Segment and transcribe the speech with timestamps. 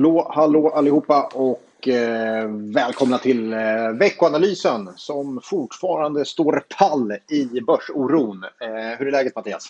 [0.00, 8.44] Hallå, hallå allihopa och eh, välkomna till eh, veckoanalysen som fortfarande står pall i börsoron.
[8.44, 9.68] Eh, hur är läget Mattias?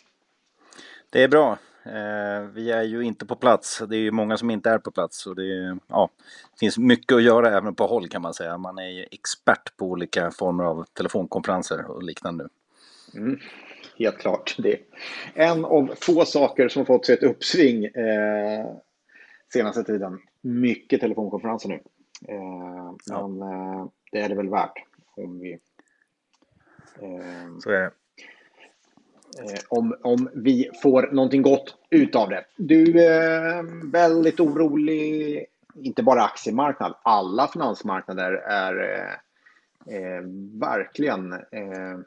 [1.11, 1.59] Det är bra.
[1.85, 3.83] Eh, vi är ju inte på plats.
[3.89, 5.27] Det är ju många som inte är på plats.
[5.27, 6.11] Och det, ja,
[6.53, 8.59] det finns mycket att göra även på håll kan man säga.
[8.59, 12.49] Man är ju expert på olika former av telefonkonferenser och liknande
[13.15, 13.21] nu.
[13.21, 13.39] Mm,
[13.99, 14.57] helt klart.
[14.59, 14.77] Det
[15.35, 18.67] en av få saker som fått sig ett uppsving eh,
[19.53, 20.19] senaste tiden.
[20.41, 21.81] Mycket telefonkonferenser nu.
[22.29, 23.29] Eh, ja.
[23.29, 24.85] Men eh, det är det väl värt
[25.17, 25.53] om vi...
[27.01, 27.91] Eh, Så är det.
[29.39, 32.45] Eh, om, om vi får någonting gott utav det.
[32.57, 39.05] Du är väldigt orolig, inte bara aktiemarknad, alla finansmarknader är
[39.87, 40.23] eh,
[40.61, 41.99] verkligen eh,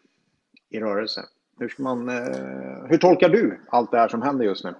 [0.69, 1.21] i rörelse.
[1.59, 4.73] Hur, man, eh, hur tolkar du allt det här som händer just nu?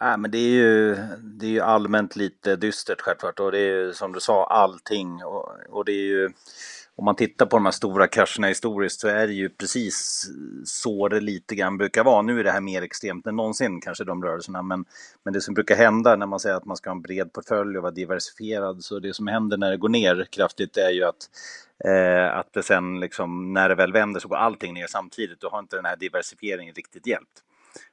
[0.00, 3.92] Äh, men det, är ju, det är ju allmänt lite dystert självklart och det är
[3.92, 6.30] som du sa allting och, och det är ju
[6.96, 10.26] om man tittar på de här stora krascherna historiskt så är det ju precis
[10.64, 12.22] så det lite grann brukar vara.
[12.22, 14.84] Nu är det här mer extremt än någonsin kanske de rörelserna men,
[15.24, 17.76] men det som brukar hända när man säger att man ska ha en bred portfölj
[17.76, 21.30] och vara diversifierad så det som händer när det går ner kraftigt är ju att
[21.84, 25.40] eh, att det sen liksom när det väl vänder så går allting ner samtidigt.
[25.40, 27.42] Då har inte den här diversifieringen riktigt hjälpt.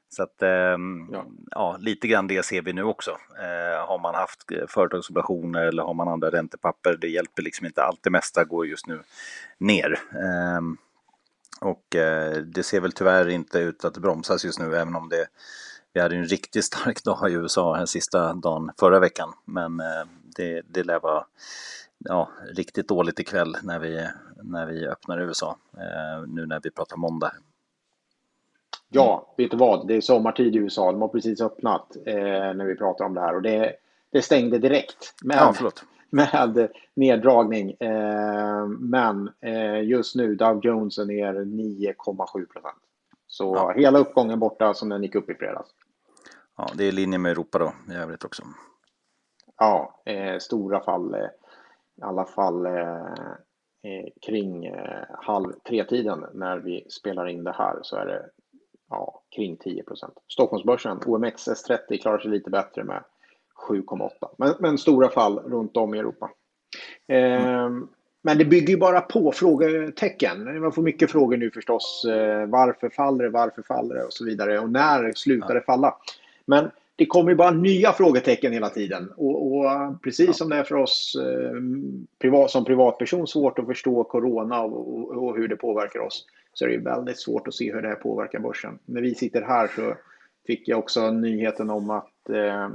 [0.10, 0.78] Så att, eh,
[1.12, 1.26] ja.
[1.52, 1.78] ja.
[1.80, 3.12] lite grann det ser vi nu också.
[3.40, 7.84] Eh, har man haft eh, företagsobligationer eller har man andra räntepapper, det hjälper liksom inte.
[7.84, 9.00] Allt det mesta går just nu
[9.58, 10.00] ner.
[10.12, 10.62] Eh,
[11.62, 15.28] och eh, det ser väl tyvärr inte ut att bromsas just nu, även om det
[15.94, 19.34] vi hade en riktigt stark dag i USA den sista dagen förra veckan.
[19.46, 21.26] Men eh, det, det lär vara
[21.98, 24.08] ja, riktigt dåligt ikväll när vi,
[24.44, 25.58] när vi öppnar USA,
[26.28, 27.32] nu när vi pratar måndag.
[28.90, 29.88] Ja, vet du vad?
[29.88, 30.92] Det är sommartid i USA.
[30.92, 32.14] De har precis öppnat eh,
[32.54, 33.74] när vi pratar om det här och det,
[34.12, 35.72] det stängde direkt med, ja,
[36.10, 37.72] med neddragning.
[37.72, 42.78] Eh, men eh, just nu Dow Jones är ner 9,7 procent.
[43.28, 43.74] Så ja.
[43.76, 45.70] hela uppgången borta som den gick upp i fredags.
[46.58, 48.44] Ja, det är i linje med Europa då i övrigt också.
[49.58, 51.14] Ja, eh, stora fall.
[51.14, 51.30] Eh,
[51.98, 54.76] I alla fall eh, kring
[55.22, 58.30] halv tre-tiden när vi spelar in det här så är det
[58.90, 59.84] ja, kring 10%
[60.28, 63.04] Stockholmsbörsen, OMXS30 klarar sig lite bättre med
[63.70, 64.10] 7,8.
[64.38, 66.30] Men, men, stora fall runt om i Europa.
[67.08, 67.70] Eh,
[68.22, 70.62] men det bygger ju bara på frågetecken.
[70.62, 72.06] Man får mycket frågor nu förstås.
[72.06, 73.30] Eh, varför faller det?
[73.30, 74.04] Varför faller det?
[74.04, 74.60] Och så vidare.
[74.60, 75.96] Och när slutar det falla?
[76.46, 79.12] Men det kommer ju bara nya frågetecken hela tiden.
[79.18, 80.34] Och, och precis ja.
[80.34, 81.62] som det är för oss eh,
[82.22, 86.26] privat, som privatperson svårt att förstå corona och, och, och, hur det påverkar oss
[86.58, 88.80] så är det väldigt svårt att se hur det här påverkar börsen.
[88.86, 89.96] När vi sitter här så
[90.48, 92.70] fick jag också nyheten om att eh,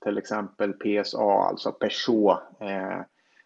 [0.00, 3.00] till exempel PSA, alltså Peugeot eh,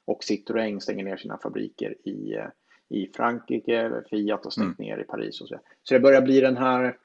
[0.05, 2.47] och Citroën stänger ner sina fabriker i, eh,
[2.89, 4.89] i Frankrike, Fiat har stängt mm.
[4.91, 5.59] ner i Paris och så.
[5.83, 6.97] Så det börjar bli den här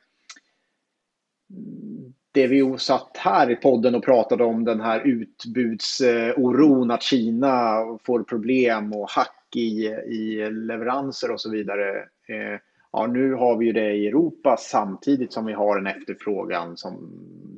[2.32, 8.24] det vi satt här i podden och pratade om den här utbudsoron att Kina får
[8.24, 12.10] problem och hack i, i leveranser och så vidare.
[12.28, 12.60] Eh,
[12.92, 17.10] ja, nu har vi ju det i Europa samtidigt som vi har en efterfrågan som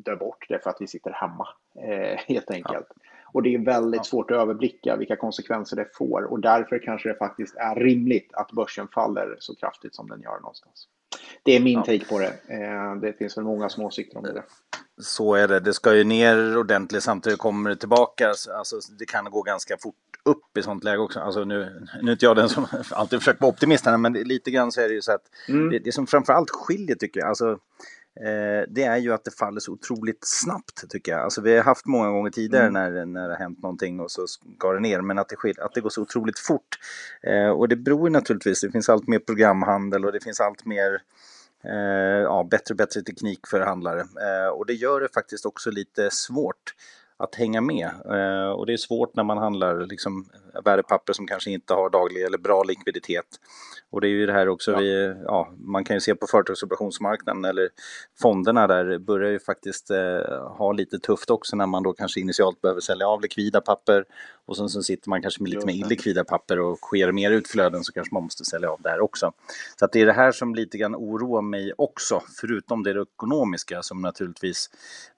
[0.06, 1.48] dör bort därför att vi sitter hemma
[1.88, 2.88] eh, helt enkelt.
[2.96, 3.10] Ja.
[3.34, 4.04] Och det är väldigt ja.
[4.04, 8.52] svårt att överblicka vilka konsekvenser det får och därför kanske det faktiskt är rimligt att
[8.52, 10.88] börsen faller så kraftigt som den gör någonstans.
[11.44, 11.84] Det är min ja.
[11.84, 12.34] take på det.
[12.54, 14.44] Eh, det finns väl många små åsikter om det.
[15.02, 15.60] Så är det.
[15.60, 18.34] Det ska ju ner ordentligt samtidigt kommer det tillbaka.
[18.58, 19.96] Alltså, det kan gå ganska fort
[20.26, 21.20] upp i sånt läge också.
[21.20, 24.52] Alltså nu, nu är inte jag den som alltid försöker vara optimist här, men lite
[24.52, 25.70] grann så är det ju så att mm.
[25.70, 27.52] det, det som framförallt skiljer tycker jag, alltså,
[28.20, 31.22] eh, det är ju att det faller så otroligt snabbt tycker jag.
[31.22, 32.74] Alltså vi har haft många gånger tidigare mm.
[32.74, 35.74] när, när det har hänt någonting och så ska det ner, men att det, att
[35.74, 36.80] det går så otroligt fort.
[37.24, 41.02] Eh, och det beror naturligtvis, det finns allt mer programhandel och det finns allt mer
[41.70, 44.00] Eh, ja, bättre och bättre teknik för handlare.
[44.00, 46.74] Eh, och det gör det faktiskt också lite svårt
[47.18, 47.90] att hänga med.
[48.06, 50.26] Eh, och det är svårt när man handlar liksom,
[50.66, 53.26] värdepapper som kanske inte har daglig eller bra likviditet.
[53.90, 54.78] Och det är ju det här också, ja.
[54.78, 57.70] Vi, ja, man kan ju se på företagsobligationsmarknaden eller
[58.22, 62.62] fonderna där börjar ju faktiskt eh, ha lite tufft också när man då kanske initialt
[62.62, 64.06] behöver sälja av likvida papper
[64.48, 67.84] och sen så sitter man kanske med lite mer illikvida papper och sker mer utflöden
[67.84, 69.32] så kanske man måste sälja av där också.
[69.80, 73.84] Så att det är det här som lite grann oroar mig också, förutom det ekonomiska
[73.84, 74.70] som naturligtvis,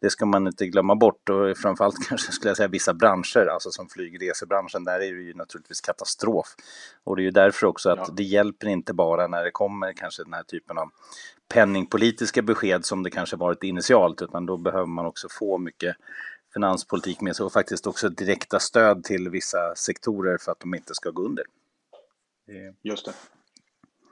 [0.01, 3.71] det ska man inte glömma bort och framförallt kanske skulle jag säga vissa branscher, alltså
[3.71, 6.55] som flygresebranschen, där är det ju naturligtvis katastrof.
[7.03, 8.13] Och det är ju därför också att ja.
[8.17, 10.89] det hjälper inte bara när det kommer kanske den här typen av
[11.53, 15.95] penningpolitiska besked som det kanske varit initialt, utan då behöver man också få mycket
[16.53, 20.95] finanspolitik med sig och faktiskt också direkta stöd till vissa sektorer för att de inte
[20.95, 21.43] ska gå under.
[22.81, 23.13] Just det.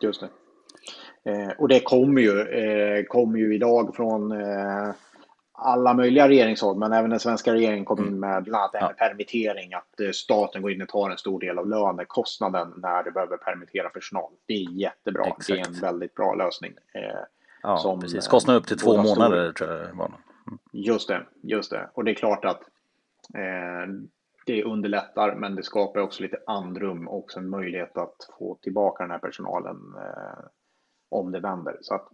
[0.02, 0.30] Just det.
[1.32, 4.92] Eh, och det kommer ju, eh, kommer ju idag från eh,
[5.58, 8.20] alla möjliga regeringshåll, men även den svenska regeringen kom in mm.
[8.20, 9.08] med bland annat ja.
[9.08, 13.12] permittering, att eh, staten går in och tar en stor del av lönekostnaden när det
[13.12, 14.32] behöver permittera personal.
[14.46, 15.26] Det är jättebra.
[15.26, 15.48] Exakt.
[15.48, 16.74] Det är en väldigt bra lösning.
[16.94, 17.02] Eh,
[17.64, 18.28] ja, som, precis.
[18.28, 20.06] Kostnaden upp till två månader tror jag var.
[20.06, 20.60] Mm.
[20.72, 21.90] Just det, just det.
[21.94, 22.62] Och det är klart att
[23.34, 23.94] eh,
[24.46, 29.12] det underlättar, men det skapar också lite andrum och en möjlighet att få tillbaka den
[29.12, 30.46] här personalen eh,
[31.10, 31.78] om det vänder.
[31.82, 32.08] Så att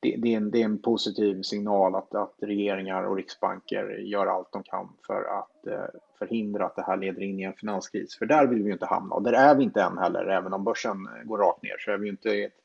[0.00, 4.26] det, det, är en, det är en positiv signal att, att regeringar och riksbanker gör
[4.26, 8.18] allt de kan för att eh, förhindra att det här leder in i en finanskris.
[8.18, 10.26] För där vill vi inte hamna och där är vi inte än heller.
[10.26, 12.60] Även om börsen eh, går rakt ner så är vi inte i ett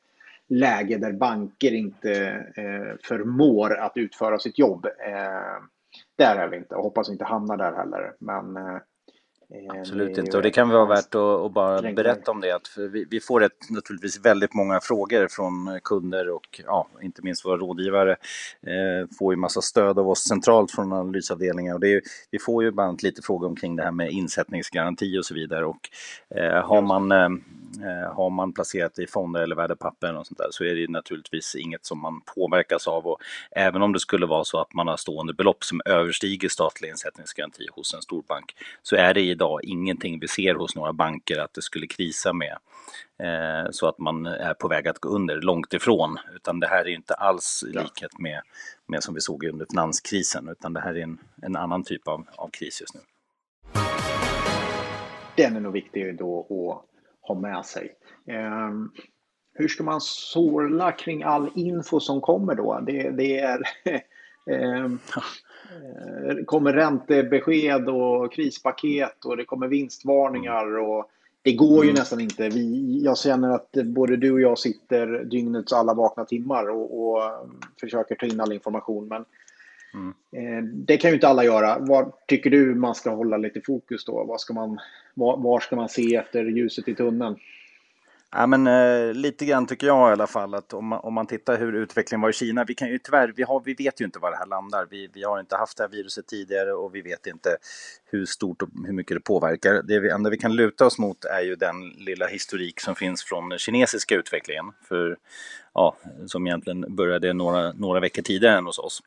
[0.48, 2.12] läge där banker inte
[2.56, 4.86] eh, förmår att utföra sitt jobb.
[4.86, 5.62] Eh,
[6.16, 8.14] där är vi inte och hoppas inte hamna där heller.
[8.18, 8.78] Men Eh,
[9.68, 12.52] Absolut inte, och det kan vara värt att, att bara berätta om det.
[12.52, 17.44] Att vi, vi, får ett, naturligtvis väldigt många frågor från kunder och ja, inte minst
[17.44, 18.10] våra rådgivare.
[18.66, 22.64] Eh, får ju massa stöd av oss centralt från analysavdelningar och det är, vi får
[22.64, 25.66] ju bland annat lite frågor omkring det här med insättningsgaranti och så vidare.
[25.66, 25.90] Och,
[26.36, 27.28] eh, har, man, eh,
[28.14, 31.84] har man placerat i fonder eller värdepapper och sånt där så är det naturligtvis inget
[31.84, 33.06] som man påverkas av.
[33.06, 33.18] Och
[33.50, 37.66] även om det skulle vara så att man har stående belopp som överstiger statlig insättningsgaranti
[37.72, 41.62] hos en storbank så är det idag ingenting vi ser hos några banker att det
[41.62, 42.56] skulle krisa med
[43.22, 46.18] eh, så att man är på väg att gå under, långt ifrån.
[46.34, 48.42] Utan det här är inte alls i likhet med,
[48.86, 52.26] med som vi såg under finanskrisen, utan det här är en, en annan typ av,
[52.36, 53.00] av kris just nu.
[55.36, 56.91] Den är nog viktig då att
[57.22, 57.94] ha med sig.
[58.26, 58.70] Eh,
[59.54, 62.80] hur ska man sorla kring all info som kommer då?
[62.86, 63.62] Det, det är
[64.50, 64.88] eh,
[65.72, 70.78] Eh, det kommer räntebesked och krispaket och det kommer vinstvarningar.
[70.78, 71.10] Och
[71.42, 71.98] det går ju mm.
[71.98, 72.48] nästan inte.
[72.48, 77.22] Vi, jag känner att både du och jag sitter dygnets alla vakna timmar och, och
[77.80, 79.08] försöker ta in all information.
[79.08, 79.24] Men
[79.94, 80.14] mm.
[80.32, 81.78] Eh, det kan ju inte alla göra.
[81.78, 84.24] Vad tycker du man ska hålla lite fokus då?
[84.24, 84.78] Var ska man,
[85.14, 87.36] var, var ska man se efter ljuset i tunneln?
[88.34, 91.26] Ja, men, eh, lite grann tycker jag i alla fall att om man, om man
[91.26, 94.04] tittar hur utvecklingen var i Kina, vi kan ju tyvärr, vi, har, vi vet ju
[94.04, 94.86] inte var det här landar.
[94.90, 97.56] Vi, vi har inte haft det här viruset tidigare och vi vet inte
[98.04, 99.82] hur stort och hur mycket det påverkar.
[99.82, 103.24] Det vi, enda vi kan luta oss mot är ju den lilla historik som finns
[103.24, 104.72] från den kinesiska utvecklingen.
[104.88, 105.16] För
[105.74, 105.96] ja,
[106.26, 109.02] som egentligen började några, några veckor tidigare än hos oss.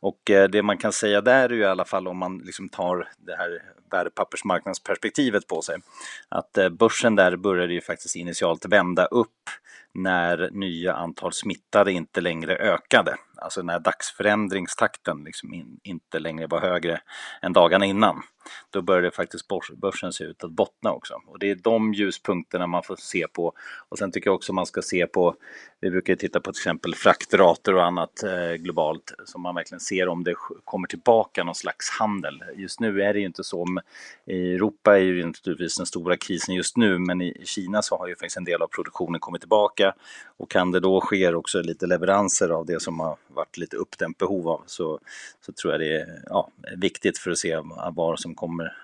[0.00, 2.68] Och eh, det man kan säga där är ju i alla fall om man liksom
[2.68, 5.76] tar det här värdepappersmarknadsperspektivet på sig.
[6.28, 9.28] Att eh, börsen där började ju faktiskt initialt vända upp
[9.94, 13.16] när nya antal smittade inte längre ökade.
[13.40, 17.00] Alltså när dagsförändringstakten liksom in, inte längre var högre
[17.42, 18.22] än dagarna innan.
[18.70, 21.14] Då började faktiskt börsen se ut att bottna också.
[21.26, 23.52] Och det är de ljuspunkterna man får se på.
[23.88, 25.34] Och sen tycker jag också man ska se på,
[25.80, 30.08] vi brukar titta på till exempel fraktrater och annat eh, globalt, så man verkligen ser
[30.08, 30.34] om det
[30.64, 32.44] kommer tillbaka någon slags handel.
[32.56, 33.66] Just nu är det ju inte så.
[34.26, 38.08] I Europa är ju naturligtvis den stora krisen just nu, men i Kina så har
[38.08, 39.94] ju faktiskt en del av produktionen kommit tillbaka.
[40.36, 44.18] Och kan det då ske också lite leveranser av det som har varit lite uppdämt
[44.18, 45.00] behov av så,
[45.46, 47.60] så tror jag det är ja, viktigt för att se
[47.92, 48.76] vad som kommer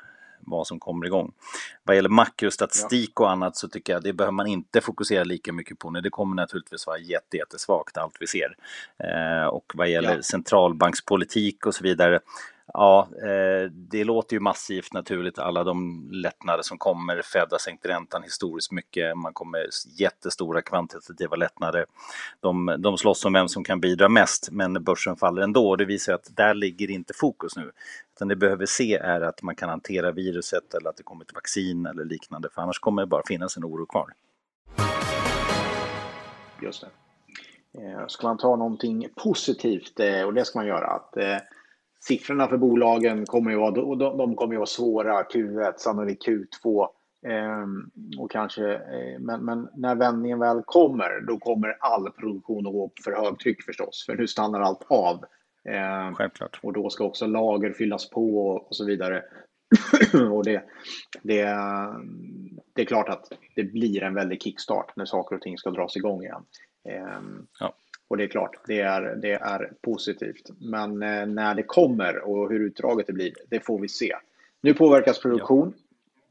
[0.46, 1.32] vad som kommer igång.
[1.84, 3.24] Vad gäller makrostatistik ja.
[3.24, 6.00] och annat så tycker jag det behöver man inte fokusera lika mycket på nu.
[6.00, 8.56] Det kommer naturligtvis vara jättesvagt allt vi ser.
[8.98, 10.22] Eh, och vad gäller ja.
[10.22, 12.20] centralbankspolitik och så vidare
[12.72, 17.22] Ja, eh, det låter ju massivt naturligt, alla de lättnader som kommer.
[17.22, 19.66] Fed har sänkt räntan historiskt mycket, man kommer
[19.98, 21.86] jättestora kvantitativa lättnader.
[22.40, 25.76] De, de slåss om vem som kan bidra mest, men börsen faller ändå.
[25.76, 27.72] Det visar att där ligger inte fokus nu.
[28.14, 31.24] Utan det vi behöver se är att man kan hantera viruset eller att det kommer
[31.24, 34.12] ett vaccin eller liknande, för annars kommer det bara finnas en oro kvar.
[36.62, 36.88] Just det.
[37.82, 41.36] Eh, ska man ta någonting positivt, eh, och det ska man göra, att eh,
[42.00, 43.70] siffrorna för bolagen kommer ju vara,
[44.16, 46.88] de kommer ju vara svåra, Q1, sannolikt Q2.
[47.26, 52.72] Ehm, och kanske, eh, men, men, när vändningen väl kommer, då kommer all produktion att
[52.72, 55.24] gå för högtryck förstås, för nu stannar allt av.
[55.68, 56.60] Ehm, Självklart.
[56.62, 59.22] Och då ska också lager fyllas på och, så vidare.
[60.32, 60.62] och det,
[61.22, 61.42] det,
[62.74, 65.96] det är klart att det blir en väldig kickstart när saker och ting ska dras
[65.96, 66.42] igång igen.
[66.88, 67.74] Ehm, ja.
[68.08, 70.50] Och det är klart, det är, det är positivt.
[70.58, 74.16] Men eh, när det kommer och hur utdraget det blir, det får vi se.
[74.60, 75.72] Nu påverkas produktion.
[75.76, 75.82] Ja.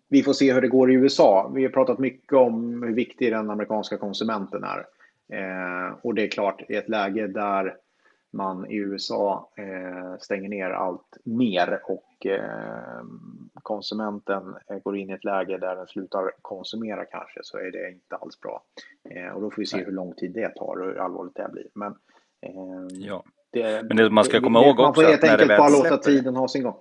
[0.10, 1.52] Vi får se hur det går i USA.
[1.56, 4.86] Vi har pratat mycket om hur viktig den amerikanska konsumenten är.
[5.34, 7.76] Eh, och det är klart, i ett läge där
[8.36, 13.04] man i USA eh, stänger ner allt mer och eh,
[13.54, 18.16] konsumenten går in i ett läge där den slutar konsumera kanske så är det inte
[18.16, 18.64] alls bra.
[19.10, 21.50] Eh, och då får vi se hur lång tid det tar och hur allvarligt det
[21.52, 21.68] blir.
[21.74, 21.96] Men,
[22.90, 23.24] ja.
[23.52, 26.36] det, Men det, man ska komma ihåg också Man får helt enkelt bara låta tiden
[26.36, 26.78] ha sin gång.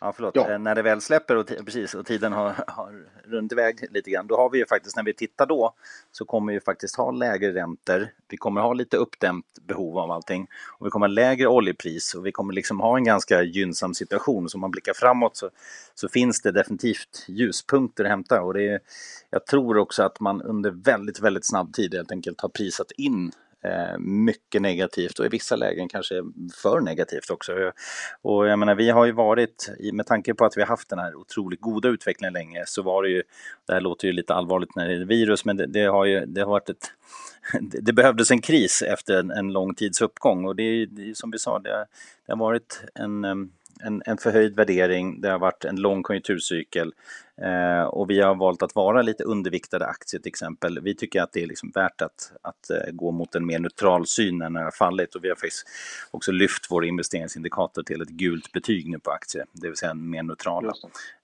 [0.00, 0.36] Ja, förlåt.
[0.36, 0.50] Ja.
[0.50, 4.26] Eh, när det väl släpper och, precis, och tiden har, har runnit iväg lite grann,
[4.26, 5.74] då har vi ju faktiskt, när vi tittar då,
[6.12, 8.08] så kommer vi faktiskt ha lägre räntor.
[8.28, 10.46] Vi kommer ha lite uppdämt behov av allting
[10.78, 14.48] och vi kommer ha lägre oljepris och vi kommer liksom ha en ganska gynnsam situation.
[14.48, 15.50] Så om man blickar framåt så,
[15.94, 18.80] så finns det definitivt ljuspunkter att hämta och det är,
[19.30, 23.32] jag tror också att man under väldigt, väldigt snabb tid helt enkelt har prisat in
[23.64, 26.14] Eh, mycket negativt och i vissa lägen kanske
[26.62, 27.72] för negativt också.
[28.22, 30.98] Och jag menar, vi har ju varit, med tanke på att vi har haft den
[30.98, 33.22] här otroligt goda utvecklingen länge, så var det ju,
[33.66, 36.26] det här låter ju lite allvarligt när det är virus, men det, det har ju
[36.26, 36.92] det har varit ett
[37.60, 41.38] det behövdes en kris efter en, en lång tids uppgång och det är, som vi
[41.38, 41.86] sa, det,
[42.26, 43.24] det har varit en
[43.84, 46.94] en, en förhöjd värdering, det har varit en lång konjunkturcykel
[47.42, 50.80] eh, och vi har valt att vara lite underviktade aktier till exempel.
[50.80, 54.06] Vi tycker att det är liksom värt att, att eh, gå mot en mer neutral
[54.06, 55.66] syn när det har fallit och vi har faktiskt
[56.10, 60.22] också lyft vår investeringsindikator till ett gult betyg nu på aktier, det vill säga mer
[60.22, 60.72] neutral.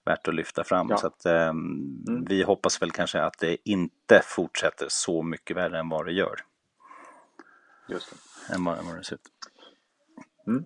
[0.05, 0.87] Värt att lyfta fram.
[0.89, 0.97] Ja.
[0.97, 2.25] Så att, eh, mm.
[2.29, 6.35] Vi hoppas väl kanske att det inte fortsätter så mycket värre än vad det gör.
[7.89, 8.55] Just det.
[8.55, 9.29] Än vad, än vad det ser ut.
[10.47, 10.65] Mm.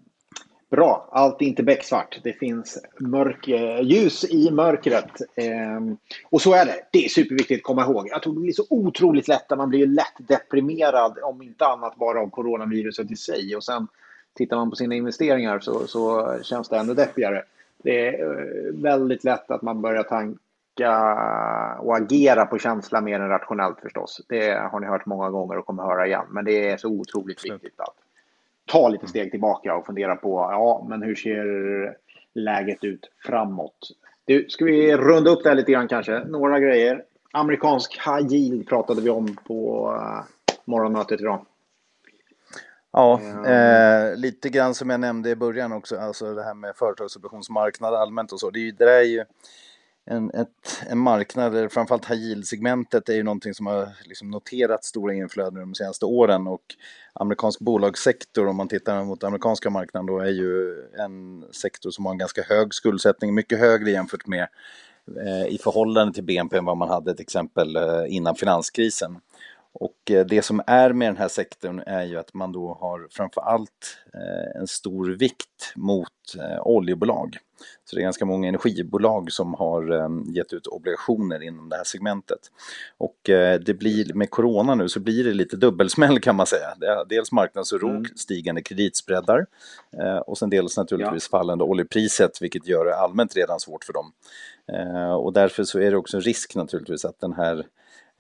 [0.75, 2.19] Bra, allt är inte becksvart.
[2.23, 5.21] Det finns mörk, eh, ljus i mörkret.
[5.35, 5.81] Eh,
[6.29, 6.75] och så är det.
[6.91, 8.07] Det är superviktigt att komma ihåg.
[8.11, 11.95] Jag tror det blir så otroligt lätt att man blir lätt deprimerad, om inte annat
[11.95, 13.55] bara av coronaviruset i sig.
[13.55, 13.87] Och sen
[14.33, 17.43] tittar man på sina investeringar så, så känns det ännu deppigare.
[17.83, 20.37] Det är eh, väldigt lätt att man börjar tanka
[21.79, 24.21] och agera på känsla mer än rationellt förstås.
[24.27, 26.25] Det har ni hört många gånger och kommer höra igen.
[26.29, 28.04] Men det är så otroligt viktigt att
[28.65, 31.97] ta lite steg tillbaka och fundera på ja, men hur ser
[32.33, 33.77] läget ut framåt?
[34.25, 36.19] Du, ska vi runda upp det här lite grann kanske?
[36.19, 37.03] Några grejer.
[37.31, 40.23] Amerikansk high yield pratade vi om på uh,
[40.65, 41.45] morgonmötet idag.
[42.95, 47.93] Ja, eh, lite grann som jag nämnde i början också, alltså det här med företagsobligationsmarknad
[47.93, 48.49] allmänt och så.
[48.49, 49.25] Det, är ju, det där är ju
[50.05, 54.83] en, ett, en marknad, där framförallt high yield-segmentet är ju någonting som har liksom noterat
[54.83, 56.61] stora inflöden de senaste åren och
[57.13, 62.11] amerikansk bolagssektor, om man tittar mot amerikanska marknaden, då är ju en sektor som har
[62.11, 64.47] en ganska hög skuldsättning, mycket högre jämfört med
[65.17, 69.19] eh, i förhållande till BNP än vad man hade till exempel eh, innan finanskrisen.
[69.79, 73.07] Och eh, det som är med den här sektorn är ju att man då har
[73.11, 76.07] framför allt eh, en stor vikt mot
[76.39, 77.37] eh, oljebolag.
[77.85, 82.39] Så det är ganska många energibolag som har gett ut obligationer inom det här segmentet.
[82.97, 83.17] Och
[83.65, 86.75] det blir, med corona nu så blir det lite dubbelsmäll kan man säga.
[87.09, 88.05] Dels marknadsoro, mm.
[88.15, 89.45] stigande kreditspreadar
[90.25, 91.37] och sen dels naturligtvis ja.
[91.37, 94.11] fallande oljepriset vilket gör det allmänt redan svårt för dem.
[95.19, 97.65] Och därför så är det också en risk naturligtvis att den här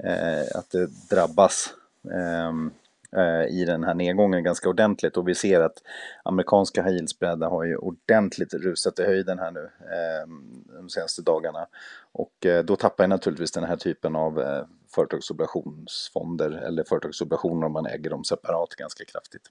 [0.03, 1.73] Eh, att det drabbas
[2.13, 2.71] ehm,
[3.17, 5.81] eh, i den här nedgången ganska ordentligt och vi ser att
[6.23, 11.67] amerikanska high yield har ju ordentligt rusat i höjden här nu ehm, de senaste dagarna.
[12.11, 17.71] Och eh, då tappar jag naturligtvis den här typen av eh, företagsobligationsfonder eller företagsobligationer om
[17.71, 19.43] man äger dem separat ganska kraftigt.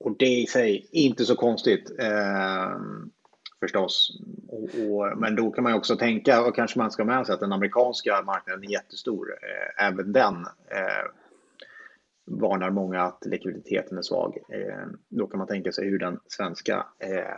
[0.00, 1.90] Och det i sig, inte så konstigt.
[1.98, 2.78] eh,
[3.60, 4.18] förstås.
[4.62, 7.40] Och, och, men då kan man också tänka, och kanske man ska med sig att
[7.40, 9.28] den amerikanska marknaden är jättestor.
[9.42, 10.34] Eh, även den
[10.70, 11.10] eh,
[12.26, 14.36] varnar många att likviditeten är svag.
[14.48, 17.36] Eh, då kan man tänka sig hur den svenska eh,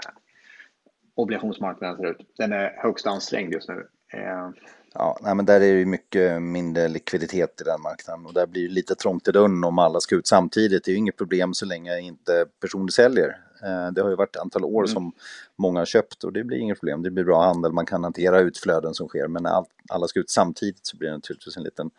[1.14, 2.34] obligationsmarknaden ser ut.
[2.38, 3.86] Den är högst ansträngd just nu.
[4.12, 4.50] Eh,
[4.94, 8.46] Ja, nej, men där är det ju mycket mindre likviditet i den marknaden och där
[8.46, 10.84] blir det lite trångt i dörren om alla ska ut samtidigt.
[10.84, 13.36] Det är ju inget problem så länge inte personer säljer.
[13.64, 14.88] Eh, det har ju varit ett antal år mm.
[14.88, 15.12] som
[15.56, 17.02] många har köpt och det blir inget problem.
[17.02, 20.30] Det blir bra handel, man kan hantera utflöden som sker men när alla ska ut
[20.30, 21.90] samtidigt så blir det naturligtvis en liten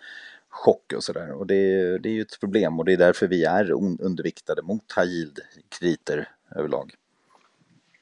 [0.50, 1.32] chock och sådär.
[1.32, 4.94] Och det, det är ju ett problem och det är därför vi är underviktade mot
[4.98, 6.94] high yield-krediter överlag.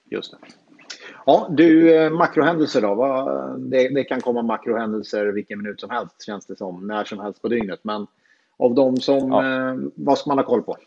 [0.10, 0.38] Just det.
[1.26, 3.56] Ja, du, eh, makrohändelser då?
[3.58, 7.42] Det, det, kan komma makrohändelser vilken minut som helst känns det som, när som helst
[7.42, 7.80] på dygnet.
[7.84, 8.08] Men
[8.58, 9.70] av de som, ja.
[9.70, 10.78] Eh, vad ska man ha koll på?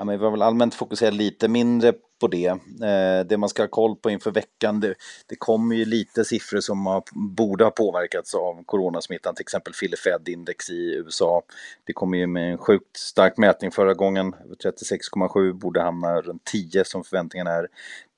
[0.00, 2.46] Ja, men vi har väl allmänt fokuserat lite mindre på det.
[2.46, 4.94] Eh, det man ska ha koll på inför veckan, det,
[5.26, 9.96] det kommer ju lite siffror som har, borde ha påverkats av coronasmittan, till exempel Philly
[9.96, 11.42] Fed-index i USA.
[11.84, 16.84] Det kom ju med en sjukt stark mätning förra gången, 36,7 borde hamna runt 10
[16.84, 17.68] som förväntningarna är.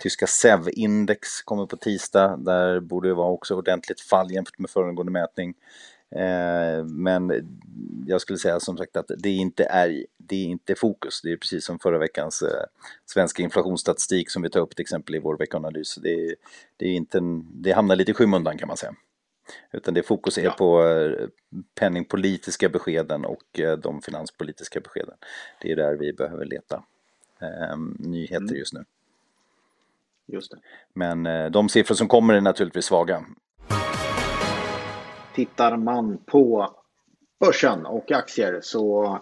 [0.02, 5.12] Tyska SEV-index kommer på tisdag, där borde det vara också ordentligt fall jämfört med föregående
[5.12, 5.54] mätning.
[6.14, 7.48] Eh, men
[8.06, 11.20] jag skulle säga som sagt att det inte är, det är inte fokus.
[11.22, 12.64] Det är precis som förra veckans eh,
[13.06, 15.94] svenska inflationsstatistik som vi tar upp till exempel i vår veckoanalys.
[15.94, 16.34] Det,
[16.76, 18.94] det, är inte en, det hamnar lite i skymundan kan man säga.
[19.72, 20.50] Utan det fokus är ja.
[20.50, 21.28] på eh,
[21.74, 25.14] penningpolitiska beskeden och de finanspolitiska beskeden.
[25.60, 26.84] Det är där vi behöver leta
[27.98, 28.56] nyheter mm.
[28.56, 28.84] just nu.
[30.26, 30.58] Just det.
[30.92, 33.24] Men de siffror som kommer är naturligtvis svaga.
[35.34, 36.74] Tittar man på
[37.40, 39.18] börsen och aktier så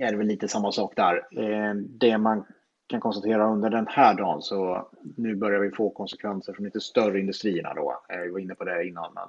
[0.00, 1.16] är det väl lite samma sak där.
[1.16, 2.44] Eh, det man
[2.86, 7.20] kan konstatera under den här dagen så nu börjar vi få konsekvenser från lite större
[7.20, 8.02] industrierna då.
[8.08, 9.28] Eh, vi var inne på det innan, men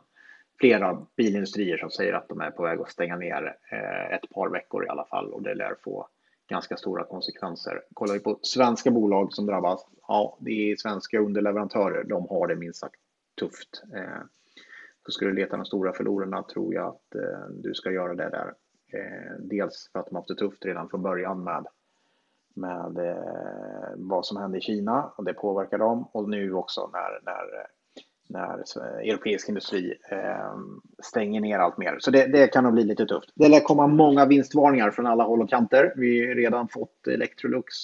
[0.60, 4.50] flera bilindustrier som säger att de är på väg att stänga ner eh, ett par
[4.50, 6.08] veckor i alla fall och det lär få
[6.50, 7.82] ganska stora konsekvenser.
[7.94, 12.04] Kollar vi på svenska bolag som drabbas, ja, det är svenska underleverantörer.
[12.04, 12.96] De har det minst sagt
[13.40, 13.84] tufft.
[15.06, 18.30] Så ska du leta de stora förlorarna tror jag att eh, du ska göra det
[18.30, 18.54] där.
[18.94, 21.66] Eh, dels för att de har haft det tufft redan från början med
[22.56, 27.20] med eh, vad som hände i Kina och det påverkar dem och nu också när,
[27.26, 27.68] när,
[28.28, 28.64] när
[29.10, 30.56] europeisk industri eh,
[31.04, 31.98] stänger ner allt mer.
[32.00, 33.32] Så det, det kan nog bli lite tufft.
[33.36, 35.94] Det lär komma många vinstvarningar från alla håll och kanter.
[35.96, 37.76] Vi har redan fått Electrolux.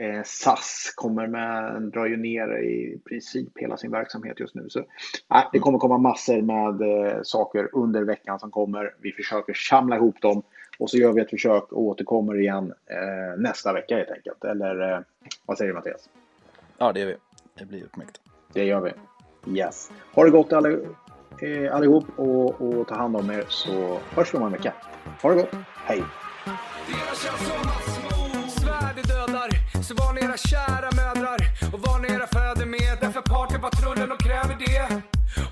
[0.00, 4.66] Eh, SAS kommer med, drar ju ner i princip hela sin verksamhet just nu.
[4.68, 8.94] Så, eh, det kommer komma massor med eh, saker under veckan som kommer.
[9.00, 10.42] Vi försöker samla ihop dem
[10.78, 14.44] och så gör vi ett försök och återkommer igen eh, nästa vecka helt enkelt.
[14.44, 15.00] Eller eh,
[15.46, 16.08] vad säger du Mattias?
[16.78, 17.16] Ja, det gör vi.
[17.58, 18.20] Det blir utmärkt.
[18.52, 18.92] Det gör vi.
[19.58, 19.90] Yes.
[20.14, 24.38] Ha det gott alla, eh, allihop och, och ta hand om er så hörs vi
[24.38, 24.72] om en vecka.
[25.22, 25.54] Ha det gott.
[25.74, 26.02] Hej!
[30.36, 31.38] Kära mödrar
[31.72, 32.98] och var ni era fäder med.
[33.00, 35.02] Därför partypatrullen och kräver det.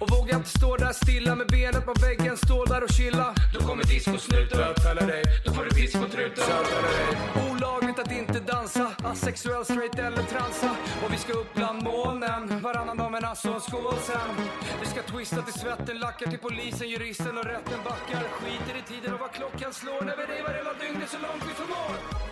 [0.01, 3.35] Och vågar inte stå där stilla med benet på väggen, stå där och chilla.
[3.55, 5.23] Då kommer discosnuten bötfälla dig.
[5.45, 7.07] Då får du discotruten bötfälla dig.
[7.51, 10.71] Olagligt att inte dansa, asexuell, straight eller transa.
[11.05, 14.31] Och vi ska upp bland molnen, varannan dag med nasso och skål sen.
[14.81, 18.23] Vi ska twista till svetten, lackar till polisen, juristen och rätten backar.
[18.39, 21.55] Skiter i tiden och vad klockan slår när vi revar hela dygnet så långt vi
[21.61, 22.24] förmår.